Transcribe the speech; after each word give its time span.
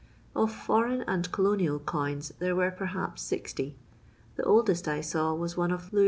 Of 0.35 0.51
foreign 0.51 1.01
and 1.03 1.31
colonial 1.31 1.77
coins 1.77 2.33
there 2.39 2.55
were 2.55 2.71
perhaps 2.71 3.21
60. 3.21 3.75
The 4.35 4.43
oldest 4.43 4.87
I 4.87 4.99
saw 4.99 5.35
was 5.35 5.55
one 5.55 5.69
of 5.69 5.93
Louis 5.93 5.99
XV. 5.99 5.99